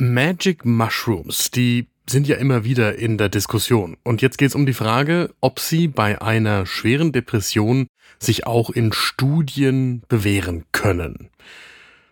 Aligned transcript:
Magic 0.00 0.64
Mushrooms, 0.64 1.50
die 1.50 1.88
sind 2.08 2.28
ja 2.28 2.36
immer 2.36 2.62
wieder 2.64 2.96
in 2.96 3.18
der 3.18 3.28
Diskussion. 3.28 3.96
Und 4.04 4.22
jetzt 4.22 4.38
geht 4.38 4.50
es 4.50 4.54
um 4.54 4.64
die 4.64 4.72
Frage, 4.72 5.34
ob 5.40 5.58
sie 5.58 5.88
bei 5.88 6.22
einer 6.22 6.66
schweren 6.66 7.10
Depression 7.10 7.88
sich 8.20 8.46
auch 8.46 8.70
in 8.70 8.92
Studien 8.92 10.02
bewähren 10.08 10.64
können. 10.70 11.30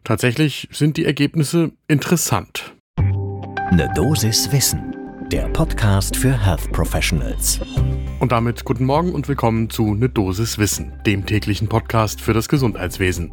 Tatsächlich 0.03 0.69
sind 0.73 0.97
die 0.97 1.05
Ergebnisse 1.05 1.71
interessant. 1.87 2.75
Eine 2.99 3.89
Dosis 3.95 4.51
Wissen, 4.51 4.97
der 5.31 5.49
Podcast 5.49 6.17
für 6.17 6.45
Health 6.45 6.73
Professionals. 6.73 7.61
Und 8.19 8.33
damit 8.33 8.65
guten 8.65 8.85
Morgen 8.85 9.13
und 9.13 9.29
willkommen 9.29 9.71
zu 9.71 9.95
Ne 9.95 10.09
Dosis 10.09 10.59
Wissen, 10.59 10.93
dem 11.07 11.25
täglichen 11.25 11.69
Podcast 11.69 12.21
für 12.21 12.33
das 12.33 12.49
Gesundheitswesen. 12.49 13.33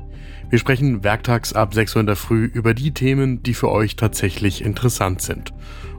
Wir 0.50 0.60
sprechen 0.60 1.04
werktags 1.04 1.54
ab 1.54 1.74
6 1.74 1.96
Uhr 1.96 2.00
in 2.02 2.06
der 2.06 2.16
Früh 2.16 2.46
über 2.46 2.74
die 2.74 2.92
Themen, 2.92 3.42
die 3.44 3.54
für 3.54 3.72
euch 3.72 3.96
tatsächlich 3.96 4.64
interessant 4.64 5.22
sind. 5.22 5.54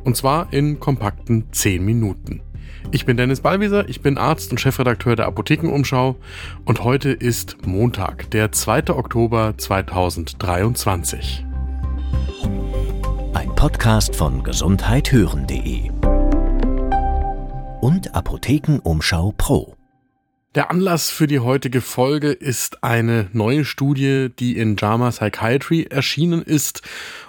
Und 0.05 0.17
zwar 0.17 0.53
in 0.53 0.79
kompakten 0.79 1.53
10 1.53 1.85
Minuten. 1.85 2.41
Ich 2.93 3.07
bin 3.07 3.17
Dennis 3.17 3.41
Ballwieser, 3.41 3.89
ich 3.89 4.03
bin 4.03 4.19
Arzt 4.19 4.51
und 4.51 4.61
Chefredakteur 4.61 5.17
der 5.17 5.27
Apothekenumschau 5.27 6.17
und 6.65 6.85
heute 6.85 7.11
ist 7.11 7.67
Montag, 7.67 8.31
der 8.31 8.53
2. 8.53 8.91
Oktober 8.91 9.55
2023. 9.57 11.45
Ein 13.33 13.55
Podcast 13.57 14.15
von 14.15 14.45
gesundheithören.de 14.45 15.91
und 17.81 18.15
Apothekenumschau 18.15 19.35
Pro. 19.37 19.75
Der 20.55 20.71
Anlass 20.71 21.11
für 21.11 21.27
die 21.27 21.41
heutige 21.41 21.81
Folge 21.81 22.31
ist 22.31 22.85
eine 22.85 23.29
neue 23.33 23.65
Studie, 23.65 24.29
die 24.39 24.57
in 24.57 24.77
JAMA 24.77 25.11
Psychiatry 25.11 25.89
erschienen 25.91 26.43
ist 26.43 26.83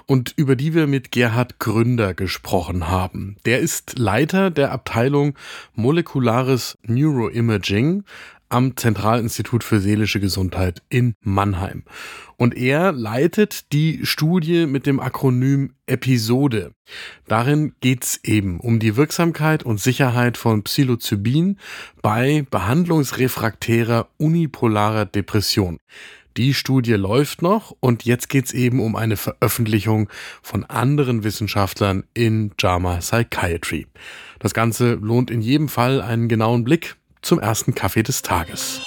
und 0.06 0.36
über 0.36 0.56
die 0.56 0.76
wir 0.76 0.86
mit 0.86 1.12
Gerhard 1.12 1.58
Gründer 1.58 2.14
gesprochen 2.14 2.88
haben. 2.88 3.38
Der 3.46 3.62
ist 3.62 3.98
Leiter 3.98 4.52
der 4.52 4.72
Abteilung 4.72 5.34
Molekulares 5.74 6.78
Neuroimaging 6.84 8.04
am 8.50 8.78
Zentralinstitut 8.78 9.64
für 9.64 9.80
seelische 9.80 10.20
Gesundheit 10.20 10.82
in 10.90 11.14
Mannheim. 11.22 11.84
Und 12.38 12.56
er 12.56 12.92
leitet 12.92 13.72
die 13.72 14.06
Studie 14.06 14.66
mit 14.66 14.86
dem 14.86 15.00
Akronym 15.00 15.74
Episode. 15.88 16.72
Darin 17.28 17.74
geht 17.80 18.04
es 18.04 18.20
eben 18.24 18.60
um 18.60 18.80
die 18.80 18.98
Wirksamkeit 18.98 19.64
und 19.64 19.80
Sicherheit 19.80 20.38
von 20.38 20.64
Psilocybin 20.64 21.58
bei 22.02 22.46
behandlungsrefraktärer 22.50 24.10
unipolarer 24.18 25.06
Depression. 25.06 25.78
Die 26.38 26.54
Studie 26.54 26.94
läuft 26.94 27.42
noch 27.42 27.76
und 27.80 28.04
jetzt 28.04 28.28
geht 28.28 28.46
es 28.46 28.54
eben 28.54 28.82
um 28.82 28.98
eine 28.98 29.16
Veröffentlichung 29.16 30.10
von 30.42 30.66
anderen 30.66 31.24
Wissenschaftlern 31.24 32.04
in 32.14 32.52
JAMA 32.60 32.98
Psychiatry. 32.98 33.88
Das 34.40 34.54
Ganze 34.54 34.96
lohnt 34.96 35.32
in 35.32 35.40
jedem 35.40 35.70
Fall 35.70 36.02
einen 36.02 36.28
genauen 36.28 36.66
Blick 36.66 36.98
zum 37.26 37.40
ersten 37.40 37.74
Kaffee 37.74 38.04
des 38.04 38.22
Tages. 38.22 38.82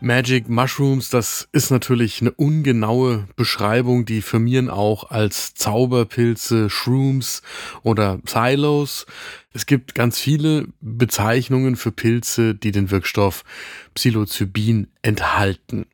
Magic 0.00 0.48
Mushrooms, 0.48 1.10
das 1.10 1.48
ist 1.50 1.70
natürlich 1.70 2.20
eine 2.20 2.30
ungenaue 2.30 3.26
Beschreibung, 3.34 4.04
die 4.04 4.22
firmieren 4.22 4.70
auch 4.70 5.10
als 5.10 5.54
Zauberpilze, 5.54 6.70
Shrooms 6.70 7.42
oder 7.82 8.20
Silos. 8.24 9.06
Es 9.52 9.66
gibt 9.66 9.96
ganz 9.96 10.20
viele 10.20 10.68
Bezeichnungen 10.80 11.74
für 11.74 11.90
Pilze, 11.90 12.54
die 12.54 12.70
den 12.70 12.92
Wirkstoff 12.92 13.42
Psilocybin 13.94 14.86
enthalten. 15.02 15.86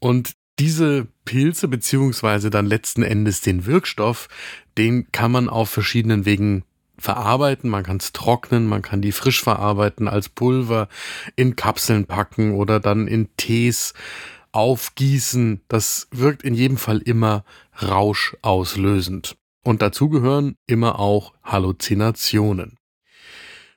Und 0.00 0.32
diese 0.58 1.06
Pilze 1.24 1.68
beziehungsweise 1.68 2.50
dann 2.50 2.66
letzten 2.66 3.04
Endes 3.04 3.40
den 3.40 3.66
Wirkstoff, 3.66 4.28
den 4.76 5.12
kann 5.12 5.30
man 5.30 5.48
auf 5.48 5.70
verschiedenen 5.70 6.24
Wegen 6.24 6.64
verarbeiten, 6.98 7.70
man 7.70 7.82
kann 7.82 7.96
es 7.98 8.12
trocknen, 8.12 8.66
man 8.66 8.82
kann 8.82 9.02
die 9.02 9.12
frisch 9.12 9.42
verarbeiten 9.42 10.08
als 10.08 10.28
Pulver, 10.28 10.88
in 11.36 11.56
Kapseln 11.56 12.06
packen 12.06 12.54
oder 12.54 12.80
dann 12.80 13.06
in 13.06 13.28
Tees 13.36 13.94
aufgießen. 14.52 15.60
Das 15.68 16.08
wirkt 16.10 16.42
in 16.42 16.54
jedem 16.54 16.76
Fall 16.76 16.98
immer 16.98 17.44
rauschauslösend. 17.82 19.36
Und 19.64 19.82
dazu 19.82 20.08
gehören 20.08 20.56
immer 20.66 20.98
auch 21.00 21.32
Halluzinationen. 21.42 22.78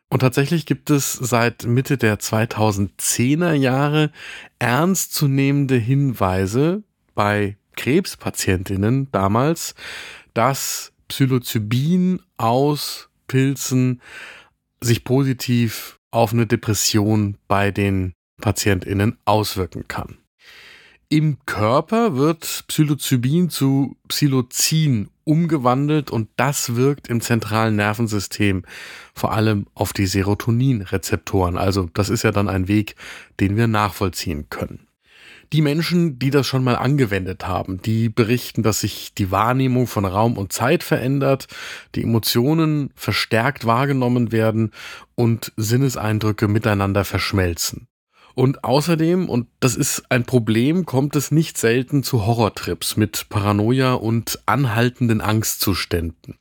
Und 0.10 0.20
tatsächlich 0.20 0.66
gibt 0.66 0.90
es 0.90 1.14
seit 1.14 1.66
Mitte 1.66 1.98
der 1.98 2.20
2010er 2.20 3.54
Jahre 3.54 4.12
ernstzunehmende 4.60 5.76
Hinweise 5.76 6.84
bei 7.14 7.58
Krebspatientinnen 7.76 9.12
damals, 9.12 9.76
dass 10.34 10.94
Psilocybin 11.10 12.22
aus 12.38 13.10
Pilzen 13.28 14.02
sich 14.82 15.04
positiv 15.04 16.00
auf 16.12 16.34
eine 16.34 16.48
Depression 16.48 17.38
bei 17.48 17.72
den 17.72 18.14
PatientInnen 18.42 19.18
auswirken 19.26 19.88
kann. 19.88 20.18
Im 21.10 21.38
Körper 21.46 22.18
wird 22.18 22.66
Psilocybin 22.68 23.50
zu 23.50 23.96
Psilocin 24.10 25.10
umgewandelt 25.24 26.12
und 26.12 26.30
das 26.36 26.76
wirkt 26.76 27.08
im 27.08 27.22
zentralen 27.22 27.78
Nervensystem 27.78 28.64
vor 29.14 29.32
allem 29.32 29.68
auf 29.74 29.94
die 29.94 30.06
Serotoninrezeptoren. 30.06 31.58
Also 31.58 31.90
das 31.94 32.10
ist 32.10 32.24
ja 32.24 32.32
dann 32.32 32.50
ein 32.50 32.68
Weg, 32.68 32.96
den 33.40 33.56
wir 33.56 33.68
nachvollziehen 33.68 34.50
können. 34.50 34.87
Die 35.54 35.62
Menschen, 35.62 36.20
die 36.20 36.30
das 36.30 36.46
schon 36.46 36.64
mal 36.64 36.76
angewendet 36.76 37.48
haben, 37.48 37.82
die 37.82 38.10
berichten, 38.10 38.64
dass 38.64 38.82
sich 38.82 39.14
die 39.14 39.32
Wahrnehmung 39.32 39.88
von 39.88 40.06
Raum 40.06 40.38
und 40.38 40.52
Zeit 40.52 40.84
verändert, 40.84 41.48
die 41.96 42.04
Emotionen 42.04 42.92
verstärkt 42.96 43.66
wahrgenommen 43.66 44.32
werden 44.32 44.72
und 45.16 45.54
Sinneseindrücke 45.56 46.48
miteinander 46.48 47.06
verschmelzen. 47.06 47.88
Und 48.36 48.64
außerdem, 48.64 49.30
und 49.30 49.48
das 49.62 49.76
ist 49.76 50.12
ein 50.12 50.24
Problem, 50.24 50.86
kommt 50.86 51.16
es 51.16 51.32
nicht 51.32 51.58
selten 51.58 52.04
zu 52.04 52.26
Horrortrips 52.28 52.96
mit 52.96 53.30
Paranoia 53.30 53.94
und 53.94 54.40
anhaltenden 54.46 55.22
Angstzuständen. 55.22 56.36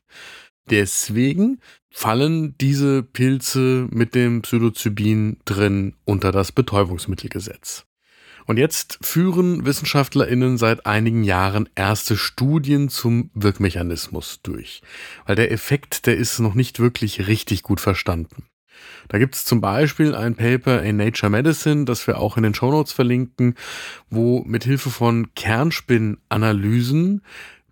Deswegen 0.69 1.59
fallen 1.89 2.55
diese 2.59 3.01
Pilze 3.01 3.87
mit 3.89 4.13
dem 4.13 4.43
Psilocybin 4.43 5.37
drin 5.45 5.95
unter 6.05 6.31
das 6.31 6.51
Betäubungsmittelgesetz. 6.51 7.85
Und 8.47 8.57
jetzt 8.57 8.97
führen 9.01 9.65
WissenschaftlerInnen 9.65 10.57
seit 10.57 10.85
einigen 10.85 11.25
Jahren 11.25 11.69
erste 11.75 12.15
Studien 12.15 12.87
zum 12.87 13.29
Wirkmechanismus 13.33 14.39
durch. 14.41 14.81
Weil 15.25 15.35
der 15.35 15.51
Effekt, 15.51 16.05
der 16.05 16.15
ist 16.15 16.39
noch 16.39 16.53
nicht 16.53 16.79
wirklich 16.79 17.27
richtig 17.27 17.61
gut 17.61 17.81
verstanden. 17.81 18.45
Da 19.09 19.17
gibt 19.17 19.35
es 19.35 19.43
zum 19.43 19.59
Beispiel 19.59 20.15
ein 20.15 20.35
Paper 20.35 20.81
in 20.81 20.95
Nature 20.95 21.29
Medicine, 21.29 21.83
das 21.83 22.07
wir 22.07 22.19
auch 22.19 22.37
in 22.37 22.43
den 22.43 22.53
Shownotes 22.53 22.93
verlinken, 22.93 23.55
wo 24.09 24.43
mit 24.45 24.63
Hilfe 24.63 24.91
von 24.91 25.33
Kernspinnanalysen 25.35 27.23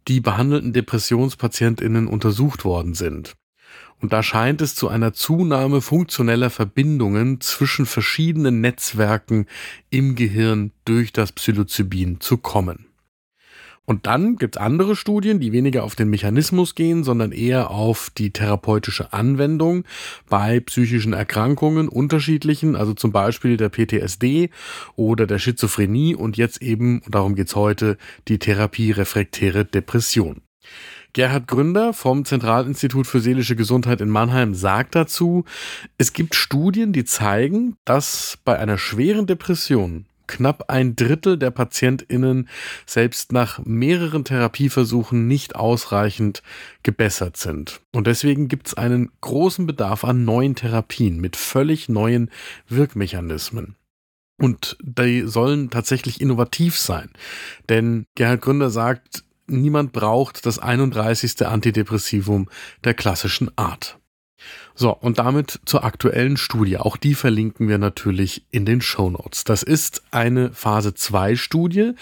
die 0.10 0.20
behandelten 0.20 0.74
DepressionspatientInnen 0.74 2.08
untersucht 2.08 2.66
worden 2.66 2.96
sind. 2.96 3.36
Und 4.02 4.14
da 4.14 4.22
scheint 4.22 4.62
es 4.62 4.76
zu 4.76 4.88
einer 4.88 5.14
Zunahme 5.14 5.82
funktioneller 5.82 6.50
Verbindungen 6.50 7.42
zwischen 7.42 7.86
verschiedenen 7.86 8.62
Netzwerken 8.62 9.48
im 9.90 10.16
Gehirn 10.16 10.72
durch 10.84 11.14
das 11.14 11.32
Psilocybin 11.32 12.20
zu 12.20 12.38
kommen. 12.38 12.88
Und 13.86 14.08
dann 14.08 14.38
gibt 14.38 14.56
es 14.56 14.62
andere 14.62 14.96
Studien, 14.96 15.40
die 15.40 15.52
weniger 15.52 15.84
auf 15.84 15.96
den 15.96 16.10
Mechanismus 16.10 16.74
gehen, 16.74 17.04
sondern 17.04 17.32
eher 17.32 17.70
auf 17.70 18.10
die 18.10 18.32
therapeutische 18.32 19.14
Anwendung 19.14 19.84
bei 20.28 20.60
psychischen 20.60 21.14
Erkrankungen 21.14 21.88
unterschiedlichen, 21.88 22.76
also 22.76 22.94
zum 22.96 23.12
Beispiel 23.12 23.58
der 23.58 23.70
PTSD 23.70 24.50
oder 24.96 25.28
der 25.28 25.38
Schizophrenie 25.38 26.16
und 26.16 26.36
jetzt 26.36 26.64
eben, 26.64 27.04
darum 27.08 27.36
geht's 27.36 27.56
heute, 27.56 27.98
die 28.28 28.40
Therapie 28.40 28.92
refraktäre 28.92 29.66
Depression. 29.66 30.42
Gerhard 31.16 31.48
Gründer 31.48 31.94
vom 31.94 32.26
Zentralinstitut 32.26 33.08
für 33.08 33.22
seelische 33.22 33.56
Gesundheit 33.56 34.02
in 34.02 34.10
Mannheim 34.10 34.54
sagt 34.54 34.96
dazu, 34.96 35.46
es 35.98 36.12
gibt 36.12 36.36
Studien, 36.36 36.92
die 36.92 37.06
zeigen, 37.06 37.78
dass 37.86 38.38
bei 38.44 38.60
einer 38.60 38.78
schweren 38.78 39.26
Depression 39.26 40.08
knapp 40.28 40.70
ein 40.70 40.98
Drittel 40.98 41.38
der 41.38 41.52
Patientinnen 41.52 42.50
selbst 42.86 43.32
nach 43.32 43.60
mehreren 43.64 44.26
Therapieversuchen 44.26 45.26
nicht 45.26 45.56
ausreichend 45.56 46.44
gebessert 46.84 47.38
sind. 47.38 47.80
Und 47.94 48.08
deswegen 48.08 48.50
gibt 48.50 48.68
es 48.68 48.74
einen 48.74 49.10
großen 49.22 49.66
Bedarf 49.66 50.04
an 50.04 50.26
neuen 50.26 50.56
Therapien 50.56 51.22
mit 51.22 51.38
völlig 51.38 51.88
neuen 51.88 52.30
Wirkmechanismen. 52.68 53.78
Und 54.38 54.76
die 54.82 55.22
sollen 55.22 55.70
tatsächlich 55.70 56.20
innovativ 56.20 56.78
sein. 56.78 57.10
Denn 57.70 58.06
Gerhard 58.16 58.42
Gründer 58.42 58.70
sagt, 58.70 59.24
niemand 59.48 59.92
braucht 59.92 60.46
das 60.46 60.60
31. 60.60 61.46
Antidepressivum 61.46 62.50
der 62.84 62.94
klassischen 62.94 63.52
Art. 63.58 64.00
So, 64.76 64.92
und 64.94 65.20
damit 65.20 65.62
zur 65.66 65.86
aktuellen 65.86 66.36
Studie. 66.36 66.78
Auch 66.78 66.98
die 66.98 67.16
verlinken 67.16 67.70
wir 67.70 67.78
natürlich 67.78 68.46
in 68.52 68.66
den 68.66 68.82
Show 68.82 69.10
Notes. 69.10 69.46
Das 69.46 69.64
ist 69.64 70.04
eine 70.12 70.52
Phase 70.52 70.94
2 70.94 71.36
Studie, 71.36 71.94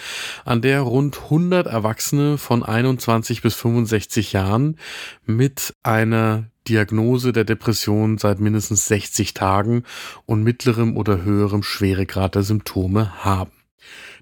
an 0.44 0.60
der 0.60 0.80
rund 0.80 1.22
100 1.24 1.68
Erwachsene 1.68 2.36
von 2.36 2.64
21 2.64 3.42
bis 3.42 3.54
65 3.54 4.32
Jahren 4.32 4.76
mit 5.24 5.74
einer 5.84 6.50
Diagnose 6.66 7.32
der 7.32 7.44
Depression 7.44 8.18
seit 8.18 8.40
mindestens 8.40 8.86
60 8.86 9.34
Tagen 9.34 9.84
und 10.26 10.42
mittlerem 10.42 10.96
oder 10.96 11.22
höherem 11.22 11.62
Schweregrad 11.62 12.34
der 12.34 12.42
Symptome 12.42 13.24
haben. 13.24 13.52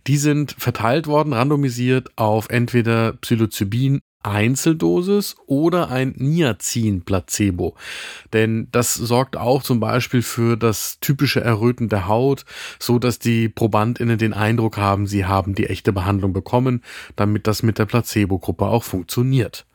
Die 0.06 0.16
sind 0.16 0.54
verteilt 0.58 1.06
worden, 1.06 1.32
randomisiert 1.32 2.10
auf 2.16 2.48
entweder 2.48 3.12
Psilocybin 3.14 4.00
Einzeldosis 4.22 5.36
oder 5.46 5.90
ein 5.90 6.14
Niacin-Placebo. 6.16 7.74
Denn 8.32 8.68
das 8.70 8.94
sorgt 8.94 9.36
auch 9.36 9.62
zum 9.62 9.80
Beispiel 9.80 10.22
für 10.22 10.56
das 10.56 10.98
typische 11.00 11.40
Erröten 11.40 11.88
der 11.88 12.06
Haut, 12.08 12.44
so 12.78 12.98
dass 12.98 13.18
die 13.18 13.48
ProbandInnen 13.48 14.18
den 14.18 14.32
Eindruck 14.32 14.76
haben, 14.76 15.06
sie 15.06 15.24
haben 15.24 15.54
die 15.54 15.66
echte 15.66 15.92
Behandlung 15.92 16.32
bekommen, 16.32 16.82
damit 17.16 17.46
das 17.46 17.62
mit 17.62 17.78
der 17.78 17.86
Placebo-Gruppe 17.86 18.66
auch 18.66 18.84
funktioniert. 18.84 19.66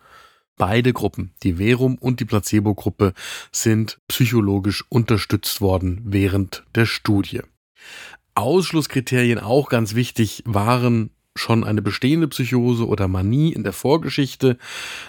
Beide 0.57 0.91
Gruppen, 0.91 1.33
die 1.43 1.55
Verum 1.55 1.97
und 1.97 2.19
die 2.19 2.25
Placebo-Gruppe, 2.25 3.13
sind 3.51 3.99
psychologisch 4.07 4.85
unterstützt 4.89 5.61
worden 5.61 6.01
während 6.05 6.63
der 6.73 6.87
Studie. 6.87 7.41
Ausschlusskriterien 8.37 9.39
auch 9.39 9.69
ganz 9.69 9.95
wichtig 9.95 10.43
waren 10.45 11.11
schon 11.35 11.63
eine 11.63 11.81
bestehende 11.81 12.27
Psychose 12.27 12.87
oder 12.87 13.07
Manie 13.07 13.53
in 13.53 13.63
der 13.63 13.73
Vorgeschichte, 13.73 14.57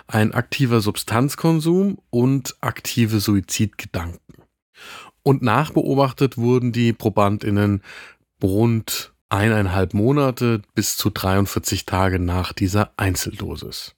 ein 0.07 0.35
aktiver 0.35 0.81
Substanzkonsum 0.81 1.99
und 2.11 2.57
aktive 2.61 3.21
Suizidgedanken. 3.21 4.43
Und 5.23 5.43
nachbeobachtet 5.43 6.37
wurden 6.37 6.73
die 6.73 6.93
Probandinnen 6.93 7.83
rund 8.43 9.13
eineinhalb 9.29 9.95
Monate 9.95 10.63
bis 10.75 10.97
zu 10.97 11.11
43 11.11 11.87
Tage 11.87 12.19
nach 12.19 12.53
dieser 12.53 12.93
Einzeldosis. 12.97 13.95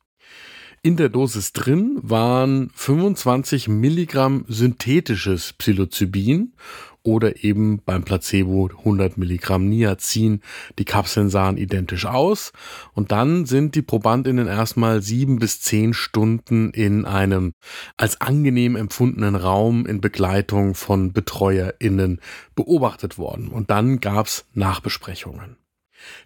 In 0.83 0.97
der 0.97 1.11
Dosis 1.11 1.53
drin 1.53 1.99
waren 2.01 2.71
25 2.75 3.69
Milligramm 3.69 4.47
synthetisches 4.49 5.53
Psilocybin 5.53 6.55
oder 7.03 7.45
eben 7.45 7.83
beim 7.85 8.03
Placebo 8.03 8.71
100 8.79 9.19
Milligramm 9.19 9.69
Niacin. 9.69 10.41
Die 10.79 10.87
Kapseln 10.87 11.29
sahen 11.29 11.59
identisch 11.59 12.07
aus 12.07 12.53
und 12.95 13.13
dann 13.13 13.45
sind 13.45 13.75
die 13.75 13.83
Probandinnen 13.83 14.47
erstmal 14.47 15.03
sieben 15.03 15.39
bis 15.39 15.61
zehn 15.61 15.93
Stunden 15.93 16.71
in 16.71 17.05
einem 17.05 17.53
als 17.99 18.23
angenehm 18.23 18.75
empfundenen 18.75 19.37
Raum 19.37 19.85
in 19.85 20.01
Begleitung 20.01 20.75
von 20.75 21.13
BetreuerInnen 21.13 22.23
beobachtet 22.55 23.19
worden 23.19 23.49
und 23.49 23.69
dann 23.69 24.01
gab's 24.01 24.47
Nachbesprechungen. 24.55 25.60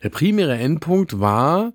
Der 0.03 0.09
primäre 0.09 0.57
Endpunkt 0.57 1.21
war 1.21 1.73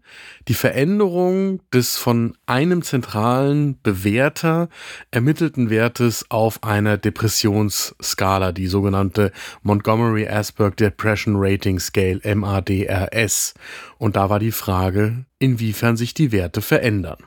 die 0.48 0.54
Veränderung 0.54 1.62
des 1.74 1.98
von 1.98 2.38
einem 2.46 2.82
zentralen 2.82 3.80
Bewerter 3.82 4.70
ermittelten 5.12 5.70
Wertes 5.70 6.26
auf 6.30 6.64
einer 6.64 6.98
Depressionsskala, 6.98 8.52
die 8.52 8.68
sogenannte 8.68 9.32
Montgomery-Asberg 9.64 10.78
Depression 10.78 11.36
Rating 11.38 11.80
Scale, 11.80 12.22
MADRS. 12.36 13.54
Und 13.98 14.16
da 14.16 14.30
war 14.30 14.40
die 14.40 14.52
Frage, 14.52 15.26
inwiefern 15.40 15.98
sich 15.98 16.14
die 16.14 16.32
Werte 16.32 16.62
verändern. 16.62 17.18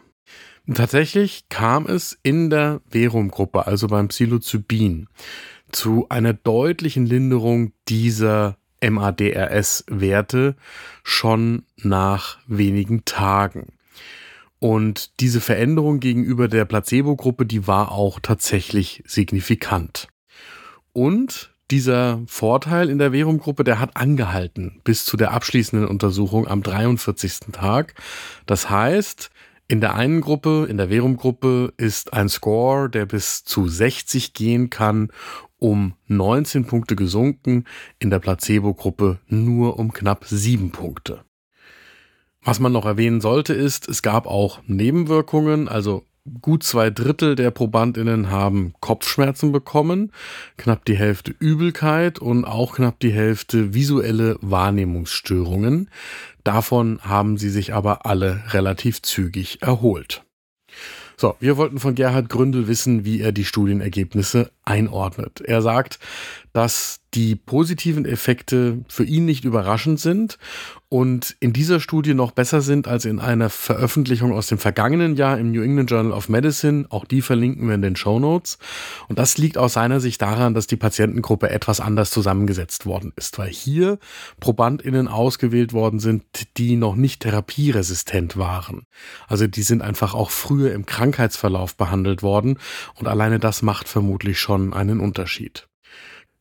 Tatsächlich 0.73 1.49
kam 1.49 1.87
es 1.87 2.17
in 2.23 2.49
der 2.49 2.81
Verum-Gruppe, 2.89 3.67
also 3.67 3.89
beim 3.89 4.09
Psilocybin, 4.09 5.09
zu 5.73 6.07
einer 6.09 6.35
deutlichen 6.35 7.05
Linderung 7.05 7.73
dieser 7.89 8.57
MADRS-Werte 8.83 10.57
schon 11.03 11.65
nach 11.77 12.39
wenigen 12.47 13.05
Tagen. 13.05 13.73
Und 14.59 15.21
diese 15.21 15.41
Veränderung 15.41 15.99
gegenüber 15.99 16.47
der 16.47 16.65
Placebo-Gruppe, 16.65 17.47
die 17.47 17.67
war 17.67 17.91
auch 17.91 18.21
tatsächlich 18.21 19.03
signifikant. 19.07 20.07
Und 20.93 21.53
dieser 21.73 22.21
Vorteil 22.27 22.91
in 22.91 22.99
der 22.99 23.13
Verum-Gruppe, 23.13 23.65
der 23.65 23.81
hat 23.81 23.97
angehalten 23.97 24.81
bis 24.85 25.05
zu 25.05 25.17
der 25.17 25.33
abschließenden 25.33 25.89
Untersuchung 25.89 26.47
am 26.47 26.63
43. 26.63 27.51
Tag. 27.53 27.95
Das 28.47 28.69
heißt, 28.69 29.31
in 29.69 29.81
der 29.81 29.95
einen 29.95 30.21
Gruppe, 30.21 30.67
in 30.69 30.77
der 30.77 30.91
Verum-Gruppe, 30.91 31.73
ist 31.79 32.13
ein 32.13 32.29
Score, 32.29 32.91
der 32.91 33.07
bis 33.07 33.43
zu 33.43 33.67
60 33.67 34.35
gehen 34.35 34.69
kann 34.69 35.09
um 35.63 35.95
19 36.09 36.65
Punkte 36.67 36.97
gesunken, 36.97 37.65
in 37.99 38.11
der 38.11 38.19
Placebo-Gruppe 38.19 39.19
nur 39.29 39.79
um 39.79 39.93
knapp 39.93 40.25
7 40.27 40.73
Punkte. 40.73 41.25
Was 42.45 42.59
man 42.59 42.73
noch 42.73 42.85
erwähnen 42.85 43.21
sollte 43.21 43.55
ist, 43.55 43.89
es 43.89 44.03
gab 44.03 44.27
auch 44.27 44.61
Nebenwirkungen, 44.67 45.69
also 45.69 46.05
gut 46.41 46.63
zwei 46.63 46.91
Drittel 46.91 47.35
der 47.37 47.51
Probandinnen 47.51 48.31
haben 48.31 48.75
Kopfschmerzen 48.81 49.53
bekommen, 49.53 50.13
knapp 50.57 50.85
die 50.85 50.97
Hälfte 50.97 51.35
Übelkeit 51.39 52.19
und 52.19 52.45
auch 52.45 52.75
knapp 52.75 52.99
die 53.01 53.13
Hälfte 53.13 53.75
visuelle 53.75 54.37
Wahrnehmungsstörungen. 54.41 55.91
Davon 56.45 57.01
haben 57.03 57.39
sie 57.39 57.51
sich 57.51 57.75
aber 57.75 58.07
alle 58.07 58.43
relativ 58.53 59.03
zügig 59.03 59.63
erholt. 59.63 60.25
So, 61.17 61.37
wir 61.41 61.57
wollten 61.57 61.79
von 61.79 61.95
Gerhard 61.95 62.29
Gründel 62.29 62.69
wissen, 62.69 63.05
wie 63.05 63.21
er 63.21 63.33
die 63.33 63.45
Studienergebnisse 63.45 64.51
einordnet. 64.65 65.41
Er 65.41 65.63
sagt, 65.63 65.99
dass 66.53 67.01
die 67.15 67.37
positiven 67.37 68.05
Effekte 68.07 68.79
für 68.89 69.05
ihn 69.05 69.25
nicht 69.27 69.45
überraschend 69.45 70.01
sind 70.01 70.39
und 70.89 71.37
in 71.41 71.53
dieser 71.53 71.81
Studie 71.81 72.15
noch 72.15 72.33
besser 72.33 72.63
sind 72.63 72.89
als 72.89 73.05
in 73.05 73.19
einer 73.19 73.51
Veröffentlichung 73.51 74.33
aus 74.33 74.47
dem 74.47 74.59
vergangenen 74.59 75.17
Jahr 75.17 75.39
im 75.39 75.53
New 75.53 75.63
England 75.63 75.91
Journal 75.91 76.13
of 76.13 76.29
Medicine. 76.29 76.87
Auch 76.91 77.05
die 77.05 77.23
verlinken 77.23 77.67
wir 77.69 77.75
in 77.75 77.83
den 77.83 77.97
Show 77.97 78.19
Notes. 78.19 78.59
Und 79.09 79.19
das 79.19 79.37
liegt 79.39 79.59
aus 79.59 79.75
seiner 79.75 80.01
Sicht 80.01 80.21
daran, 80.21 80.55
dass 80.55 80.67
die 80.67 80.77
Patientengruppe 80.77 81.51
etwas 81.51 81.81
anders 81.81 82.11
zusammengesetzt 82.11 82.87
worden 82.87 83.13
ist, 83.17 83.39
weil 83.39 83.51
hier 83.51 83.99
ProbandInnen 84.41 85.09
ausgewählt 85.09 85.73
worden 85.73 85.99
sind, 85.99 86.25
die 86.57 86.77
noch 86.77 86.95
nicht 86.95 87.23
therapieresistent 87.23 88.37
waren. 88.37 88.87
Also 89.29 89.47
die 89.47 89.63
sind 89.63 89.83
einfach 89.83 90.15
auch 90.15 90.31
früher 90.31 90.73
im 90.73 90.87
Krankheitsverlauf 90.87 91.75
behandelt 91.75 92.23
worden 92.23 92.59
und 92.95 93.07
alleine 93.09 93.39
das 93.39 93.63
macht 93.63 93.89
vermutlich 93.89 94.39
schon 94.39 94.75
einen 94.75 95.01
Unterschied. 95.01 95.69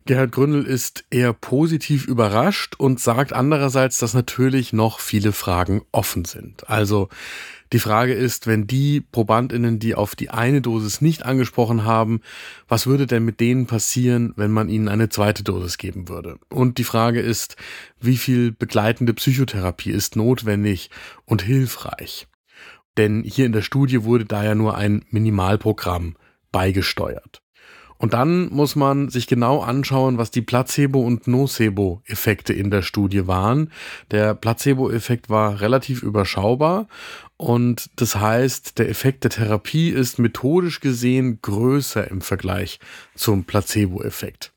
Gerhard 0.06 0.31
Gründel 0.31 0.65
ist 0.65 1.03
eher 1.12 1.31
positiv 1.31 2.07
überrascht 2.07 2.75
und 2.77 3.00
sagt 3.00 3.33
andererseits, 3.33 4.00
dass 4.00 4.13
natürlich 4.13 4.74
noch 4.74 5.00
viele 5.00 5.31
Fragen 5.31 5.83
offen 5.92 6.25
sind. 6.25 6.68
Also 6.69 7.09
die 7.71 7.80
Frage 7.80 8.13
ist, 8.13 8.48
wenn 8.48 8.68
die 8.68 9.00
Probandinnen, 9.00 9.79
die 9.79 9.96
auf 9.96 10.15
die 10.15 10.29
eine 10.29 10.62
Dosis 10.62 11.01
nicht 11.01 11.24
angesprochen 11.24 11.86
haben, 11.86 12.22
was 12.67 12.88
würde 12.88 13.08
denn 13.08 13.24
mit 13.24 13.39
denen 13.39 13.67
passieren, 13.67 14.34
wenn 14.36 14.51
man 14.51 14.70
ihnen 14.70 14.89
eine 14.89 15.10
zweite 15.10 15.43
Dosis 15.43 15.77
geben 15.77 16.10
würde? 16.10 16.38
Und 16.50 16.79
die 16.79 16.84
Frage 16.84 17.22
ist, 17.22 17.55
wie 18.00 18.17
viel 18.17 18.51
begleitende 18.51 19.13
Psychotherapie 19.13 19.91
ist 19.91 20.15
notwendig 20.15 20.89
und 21.25 21.43
hilfreich? 21.43 22.27
Denn 22.98 23.24
hier 23.24 23.46
in 23.46 23.53
der 23.53 23.62
Studie 23.62 24.03
wurde 24.03 24.25
da 24.25 24.43
ja 24.43 24.55
nur 24.55 24.75
ein 24.75 25.05
Minimalprogramm 25.10 26.17
beigesteuert. 26.51 27.41
Und 28.01 28.13
dann 28.13 28.50
muss 28.51 28.75
man 28.75 29.10
sich 29.10 29.27
genau 29.27 29.62
anschauen, 29.62 30.17
was 30.17 30.31
die 30.31 30.41
Placebo- 30.41 31.05
und 31.05 31.27
Nocebo-Effekte 31.27 32.51
in 32.51 32.72
der 32.72 32.81
Studie 32.81 33.27
waren. 33.27 33.70
Der 34.10 34.34
Placebo-Effekt 34.34 35.29
war 35.29 35.62
relativ 35.62 36.01
überschaubar 36.01 36.88
und 37.38 37.91
das 37.98 38.15
heißt, 38.15 38.79
der 38.79 38.89
Effekt 38.89 39.24
der 39.24 39.29
Therapie 39.29 39.89
ist 39.89 40.17
methodisch 40.17 40.79
gesehen 40.79 41.43
größer 41.43 42.10
im 42.10 42.22
Vergleich 42.22 42.79
zum 43.13 43.43
Placebo-Effekt. 43.43 44.51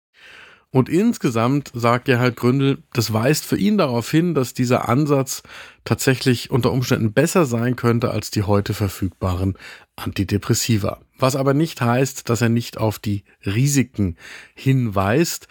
Und 0.71 0.89
insgesamt 0.89 1.71
sagt 1.75 2.07
Gerhard 2.07 2.37
Gründel, 2.37 2.79
das 2.95 3.13
weist 3.13 3.45
für 3.45 3.59
ihn 3.59 3.77
darauf 3.77 4.11
hin, 4.11 4.35
dass 4.35 4.55
dieser 4.55 4.89
Ansatz 4.89 5.43
tatsächlich 5.85 6.51
unter 6.51 6.73
Umständen 6.73 7.13
besser 7.13 7.45
sein 7.45 7.77
könnte 7.77 8.11
als 8.11 8.31
die 8.31 8.45
heute 8.45 8.73
verfügbaren 8.73 9.59
Antidepressiva. 9.97 11.04
Was 11.17 11.37
aber 11.37 11.55
nicht 11.55 11.81
heißt, 11.81 12.29
dass 12.29 12.41
er 12.41 12.49
nicht 12.49 12.79
auf 12.79 12.99
die 12.99 13.25
Risiken 13.45 14.17
hinweist, 14.55 15.49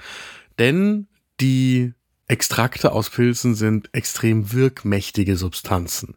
denn 0.59 1.07
die 1.39 1.93
Extrakte 2.27 2.91
aus 2.91 3.09
Pilzen 3.09 3.53
sind 3.55 3.89
extrem 3.93 4.53
wirkmächtige 4.53 5.35
Substanzen. 5.35 6.15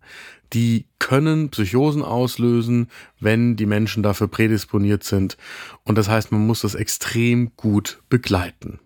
Die 0.53 0.87
können 0.99 1.50
Psychosen 1.50 2.03
auslösen, 2.03 2.88
wenn 3.19 3.57
die 3.57 3.67
Menschen 3.67 4.03
dafür 4.03 4.29
prädisponiert 4.29 5.03
sind. 5.03 5.37
Und 5.85 5.99
das 5.99 6.09
heißt, 6.09 6.31
man 6.31 6.47
muss 6.47 6.61
das 6.61 6.75
extrem 6.75 7.53
gut 7.57 8.00
begleiten. 8.09 8.79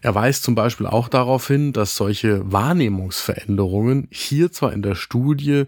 Er 0.00 0.14
weist 0.14 0.44
zum 0.44 0.54
Beispiel 0.54 0.86
auch 0.86 1.08
darauf 1.08 1.46
hin, 1.46 1.72
dass 1.72 1.96
solche 1.96 2.50
Wahrnehmungsveränderungen 2.52 4.08
hier 4.10 4.52
zwar 4.52 4.72
in 4.72 4.82
der 4.82 4.94
Studie 4.94 5.64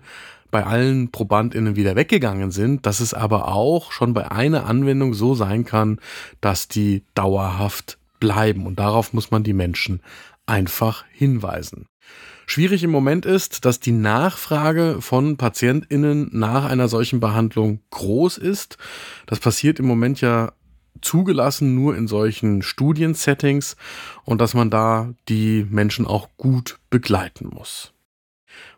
bei 0.51 0.65
allen 0.65 1.11
ProbandInnen 1.11 1.77
wieder 1.77 1.97
weggegangen 1.97 2.51
sind, 2.51 2.87
dass 2.87 3.01
es 3.01 3.15
aber 3.15 3.49
auch 3.49 3.93
schon 3.93 4.15
bei 4.15 4.31
einer 4.31 4.67
Anwendung 4.67 5.15
so 5.15 5.35
sein 5.35 5.65
kann, 5.65 6.01
dass 6.41 6.69
die 6.69 7.05
dauerhaft 7.15 7.99
bleiben. 8.19 8.67
Und 8.67 8.79
darauf 8.79 9.13
muss 9.13 9.31
man 9.31 9.43
die 9.43 9.53
Menschen 9.53 10.01
einfach 10.47 11.05
hinweisen. 11.13 11.87
Schwierig 12.47 12.83
im 12.83 12.91
Moment 12.91 13.27
ist, 13.27 13.65
dass 13.65 13.79
die 13.79 13.93
Nachfrage 13.93 14.97
von 15.01 15.37
PatientInnen 15.37 16.31
nach 16.33 16.65
einer 16.65 16.89
solchen 16.89 17.21
Behandlung 17.21 17.81
groß 17.91 18.39
ist. 18.39 18.77
Das 19.27 19.39
passiert 19.39 19.79
im 19.79 19.87
Moment 19.87 20.21
ja 20.21 20.53
zugelassen 21.01 21.75
nur 21.75 21.97
in 21.97 22.09
solchen 22.09 22.63
Studiensettings 22.63 23.77
und 24.25 24.41
dass 24.41 24.55
man 24.55 24.69
da 24.69 25.15
die 25.29 25.65
Menschen 25.71 26.07
auch 26.07 26.29
gut 26.37 26.81
begleiten 26.91 27.49
muss. 27.53 27.93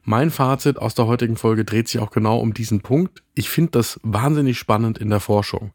Mein 0.04 0.30
Fazit 0.30 0.78
aus 0.78 0.94
der 0.94 1.06
heutigen 1.06 1.36
Folge 1.36 1.64
dreht 1.64 1.88
sich 1.88 2.00
auch 2.00 2.10
genau 2.10 2.38
um 2.38 2.54
diesen 2.54 2.80
Punkt. 2.80 3.22
Ich 3.34 3.48
finde 3.48 3.72
das 3.72 4.00
wahnsinnig 4.02 4.58
spannend 4.58 4.98
in 4.98 5.10
der 5.10 5.20
Forschung. 5.20 5.72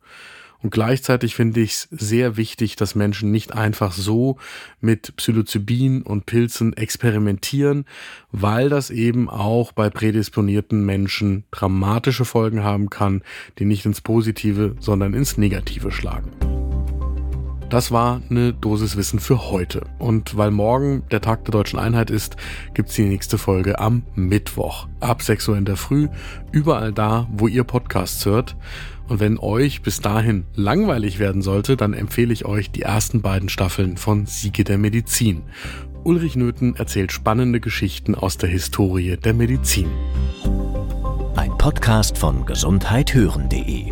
Und 0.62 0.72
gleichzeitig 0.72 1.36
finde 1.36 1.62
ich 1.62 1.72
es 1.72 1.88
sehr 1.92 2.36
wichtig, 2.36 2.76
dass 2.76 2.96
Menschen 2.96 3.32
nicht 3.32 3.54
einfach 3.54 3.92
so 3.92 4.38
mit 4.82 5.16
Psilocybin 5.16 6.02
und 6.02 6.26
Pilzen 6.26 6.76
experimentieren, 6.76 7.86
weil 8.32 8.70
das 8.70 8.90
eben 8.90 9.30
auch 9.30 9.72
bei 9.72 9.90
prädisponierten 9.90 10.84
Menschen 10.84 11.46
dramatische 11.52 12.26
Folgen 12.26 12.64
haben 12.64 12.90
kann, 12.90 13.22
die 13.60 13.66
nicht 13.66 13.86
ins 13.86 14.02
Positive, 14.02 14.76
sondern 14.80 15.14
ins 15.14 15.38
Negative 15.38 15.92
schlagen. 15.92 16.47
Das 17.70 17.92
war 17.92 18.22
eine 18.30 18.54
Dosis 18.54 18.96
Wissen 18.96 19.20
für 19.20 19.52
heute. 19.52 19.82
Und 20.00 20.38
weil 20.38 20.52
morgen 20.52 21.04
der 21.12 21.20
Tag 21.20 21.44
der 21.46 21.52
deutschen 21.52 21.80
Einheit 21.80 22.10
ist, 22.10 22.38
gibt's 22.74 22.96
die 22.96 23.04
nächste 23.04 23.38
Folge 23.38 23.80
am 23.80 24.04
Mittwoch. 24.16 24.88
Ab 25.02 25.22
6 25.22 25.50
Uhr 25.50 25.58
in 25.58 25.66
der 25.66 25.76
Früh, 25.76 26.08
überall 26.52 26.94
da, 26.94 27.28
wo 27.32 27.48
ihr 27.48 27.66
Podcasts 27.66 28.26
hört. 28.26 28.56
Und 29.10 29.20
wenn 29.20 29.38
euch 29.38 29.82
bis 29.82 30.00
dahin 30.00 30.46
langweilig 30.56 31.20
werden 31.20 31.42
sollte, 31.42 31.76
dann 31.76 31.94
empfehle 31.94 32.34
ich 32.34 32.46
euch 32.46 32.72
die 32.72 32.84
ersten 32.84 33.22
beiden 33.22 33.50
Staffeln 33.50 33.98
von 33.98 34.26
Siege 34.26 34.64
der 34.64 34.78
Medizin. 34.78 35.44
Ulrich 36.04 36.38
Nöthen 36.38 36.76
erzählt 36.76 37.12
spannende 37.12 37.60
Geschichten 37.60 38.16
aus 38.16 38.38
der 38.38 38.50
Historie 38.50 39.18
der 39.18 39.34
Medizin. 39.34 39.90
Ein 41.36 41.58
Podcast 41.58 42.18
von 42.18 42.46
gesundheithören.de 42.46 43.92